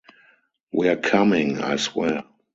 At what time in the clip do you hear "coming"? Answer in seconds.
0.97-1.61